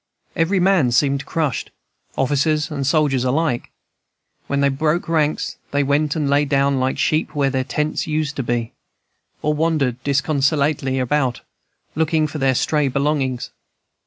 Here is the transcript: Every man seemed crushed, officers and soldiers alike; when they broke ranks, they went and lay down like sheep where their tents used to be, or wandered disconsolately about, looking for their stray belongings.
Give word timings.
Every 0.35 0.59
man 0.59 0.89
seemed 0.89 1.27
crushed, 1.27 1.69
officers 2.17 2.71
and 2.71 2.87
soldiers 2.87 3.23
alike; 3.23 3.69
when 4.47 4.61
they 4.61 4.67
broke 4.69 5.07
ranks, 5.07 5.57
they 5.69 5.83
went 5.83 6.15
and 6.15 6.27
lay 6.27 6.43
down 6.43 6.79
like 6.79 6.97
sheep 6.97 7.35
where 7.35 7.51
their 7.51 7.63
tents 7.63 8.07
used 8.07 8.35
to 8.37 8.41
be, 8.41 8.71
or 9.43 9.53
wandered 9.53 10.03
disconsolately 10.03 10.97
about, 10.97 11.41
looking 11.93 12.25
for 12.25 12.39
their 12.39 12.55
stray 12.55 12.87
belongings. 12.87 13.51